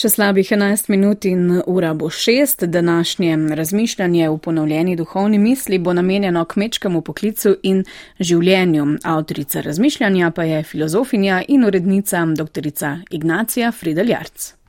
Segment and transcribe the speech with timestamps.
[0.00, 2.62] Še slabih 11 minut in ura bo 6.
[2.66, 7.82] Današnje razmišljanje v ponovljeni duhovni misli bo namenjeno kmečkemu poklicu in
[8.20, 8.86] življenju.
[9.04, 12.70] Avtorica razmišljanja pa je filozofinja in urednica dr.
[13.10, 14.59] Ignacija Frideljarc.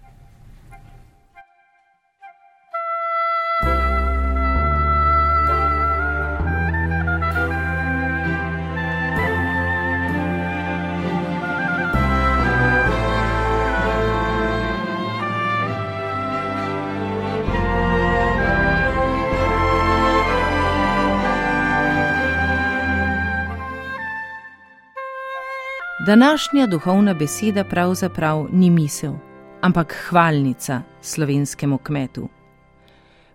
[26.05, 29.13] Današnja duhovna beseda pravzaprav ni misel,
[29.61, 32.29] ampak hvalnica slovenskemu kmetu.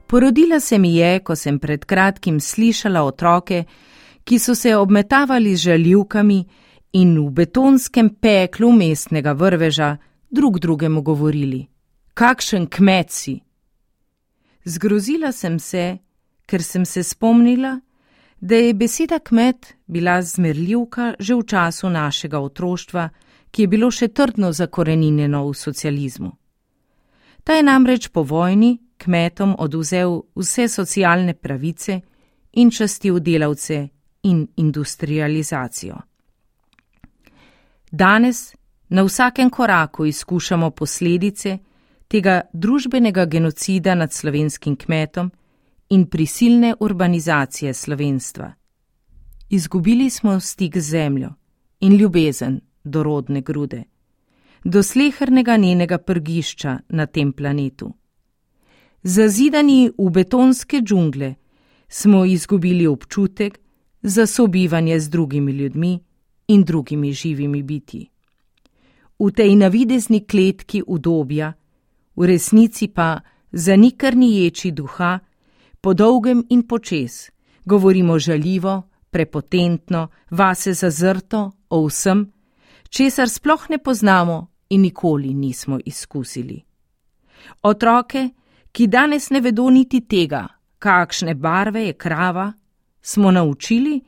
[0.06, 3.64] Porodila se mi je, ko sem pred kratkim slišala otroke,
[4.24, 6.44] ki so se obmetavali z žaljivkami
[6.92, 9.96] in v betonskem peklu mestnega vrveža
[10.30, 11.66] drug drugemu govorili:
[12.14, 13.40] Kakšen kmet si!
[14.64, 15.98] Zgrozila sem se,
[16.46, 17.80] ker sem se spomnila,
[18.40, 23.08] da je beseda kmet bila zmerljivka že v času našega otroštva,
[23.50, 26.32] ki je bilo še trdno zakoreninjeno v socializmu.
[27.44, 32.00] Ta je namreč po vojni kmetom oduzel vse socialne pravice
[32.52, 33.88] in častil delavce
[34.22, 35.96] in industrializacijo.
[37.90, 38.54] Danes
[38.88, 41.58] na vsakem koraku izkušamo posledice
[42.08, 45.30] tega družbenega genocida nad slovenskim kmetom,
[45.88, 48.52] in prisilne urbanizacije slovenstva.
[49.48, 51.30] Izgubili smo stik z zemljo
[51.80, 53.82] in ljubezen do rodne grude,
[54.64, 57.94] do slehrnega njenega prgišča na tem planetu.
[59.02, 61.34] Zazidani v betonske džungle
[61.88, 63.58] smo izgubili občutek
[64.02, 66.00] za sobivanje z drugimi ljudmi
[66.48, 68.10] in drugimi živimi biti.
[69.18, 71.52] V tej navidezni kletki udobja,
[72.16, 73.20] v resnici pa
[73.52, 75.18] zanikrni ječi duha,
[75.86, 77.30] po dolgem in počes,
[77.64, 82.24] govorimo žaljivo, prepotentno, vase zazrto, o vsem,
[82.90, 86.58] česar sploh ne poznamo in nikoli nismo izkusili.
[87.62, 88.28] Otroke,
[88.72, 90.48] ki danes ne vedo niti tega,
[90.78, 92.52] kakšne barve je krava,
[93.02, 94.00] smo naučili,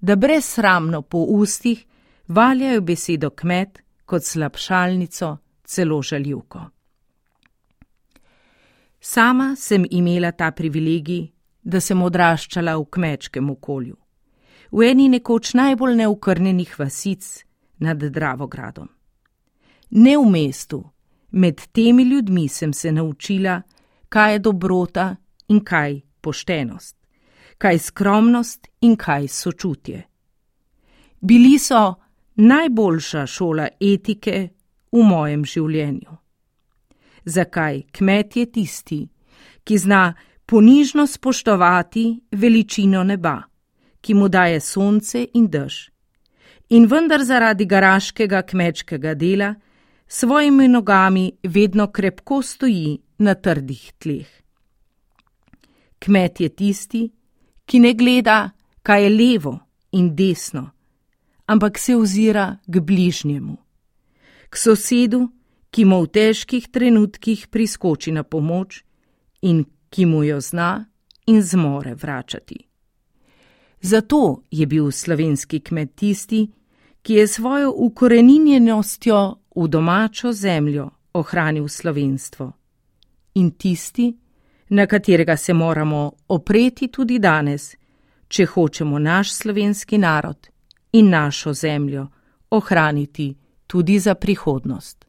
[0.00, 1.84] da brezsramno po ustih
[2.28, 6.64] valjajo besedo kmet kot slabšalnico, celo žaljivko.
[9.08, 11.28] Sama sem imela ta privilegij,
[11.62, 13.94] da sem odraščala v kmečkem okolju,
[14.74, 17.28] v eni nekoč najbolj neukrnenih vasic
[17.86, 18.88] nad Dravogradom.
[20.02, 20.80] Ne v mestu,
[21.38, 23.60] med temi ljudmi sem se naučila,
[24.08, 25.06] kaj je dobrota
[25.54, 26.96] in kaj poštenost,
[27.62, 30.02] kaj skromnost in kaj sočutje.
[31.20, 31.94] Bili so
[32.34, 34.48] najboljša šola etike
[34.90, 36.15] v mojem življenju
[37.26, 39.00] zakaj kmet je tisti,
[39.64, 40.14] ki zna
[40.46, 43.42] ponižno spoštovati veličino neba,
[44.00, 45.90] ki mu daje sonce in dež.
[46.68, 49.54] In vendar zaradi garaškega kmečkega dela
[50.08, 54.26] svojimi nogami vedno krepko stoji na trdih tleh.
[55.98, 57.02] Kmet je tisti,
[57.66, 58.50] ki ne gleda,
[58.82, 59.58] kaj je levo
[59.92, 60.70] in desno,
[61.46, 63.56] ampak se ozira k bližnjemu,
[64.50, 65.28] k sosedu,
[65.76, 68.80] ki mu v težkih trenutkih priskoči na pomoč
[69.44, 69.58] in
[69.92, 70.86] ki mu jo zna
[71.26, 72.56] in zmore vračati.
[73.80, 76.48] Zato je bil slovenski kmet tisti,
[77.02, 82.52] ki je svojo ukoreninjenostjo v domačo zemljo ohranil slovenstvo
[83.34, 84.16] in tisti,
[84.68, 87.76] na katerega se moramo opreti tudi danes,
[88.28, 90.48] če hočemo naš slovenski narod
[90.92, 92.06] in našo zemljo
[92.50, 93.34] ohraniti
[93.66, 95.06] tudi za prihodnost.